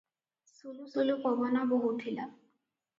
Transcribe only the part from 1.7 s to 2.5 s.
ବୋହୁଥିଲା।